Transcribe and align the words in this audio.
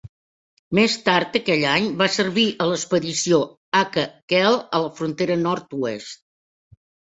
Més 0.77 0.93
tard 1.09 1.35
aquell 1.39 1.65
any, 1.71 1.89
va 1.99 2.07
servir 2.15 2.47
a 2.65 2.67
l'expedició 2.71 3.39
Aka 3.83 4.07
Khel 4.35 4.59
a 4.59 4.83
la 4.87 4.91
frontera 5.03 5.39
nord-oest. 5.45 6.27